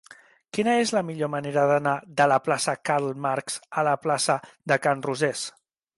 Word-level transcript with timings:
Quina 0.57 0.71
és 0.83 0.93
la 0.97 1.03
millor 1.09 1.29
manera 1.33 1.65
d'anar 1.73 1.93
de 2.21 2.27
la 2.33 2.39
plaça 2.47 2.75
de 2.79 2.83
Karl 2.91 3.13
Marx 3.27 3.61
a 3.83 3.85
la 3.89 3.95
plaça 4.07 4.39
de 4.73 4.79
Can 4.87 5.05
Rosés? 5.11 5.45